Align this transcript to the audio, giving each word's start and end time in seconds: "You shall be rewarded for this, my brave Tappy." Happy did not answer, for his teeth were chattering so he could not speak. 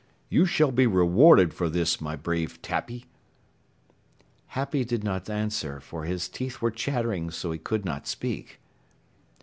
"You 0.29 0.47
shall 0.47 0.71
be 0.71 0.87
rewarded 0.87 1.53
for 1.53 1.69
this, 1.69 2.01
my 2.01 2.15
brave 2.15 2.59
Tappy." 2.63 3.05
Happy 4.47 4.83
did 4.83 5.03
not 5.03 5.29
answer, 5.29 5.79
for 5.79 6.05
his 6.05 6.27
teeth 6.27 6.59
were 6.59 6.71
chattering 6.71 7.29
so 7.29 7.51
he 7.51 7.59
could 7.59 7.85
not 7.85 8.07
speak. 8.07 8.59